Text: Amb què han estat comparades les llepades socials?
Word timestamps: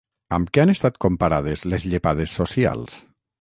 Amb 0.35 0.47
què 0.57 0.61
han 0.63 0.71
estat 0.73 0.97
comparades 1.05 1.67
les 1.75 1.85
llepades 1.93 2.35
socials? 2.41 2.99